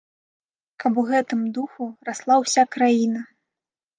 [0.83, 3.21] Каб у гэтым духу расла ўся краіна.